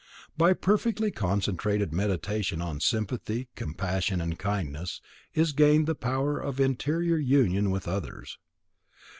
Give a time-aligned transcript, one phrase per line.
[0.35, 4.99] By perfectly concentrated Meditation on sympathy, compassion and kindness,
[5.35, 8.39] is gained the power of interior union with others.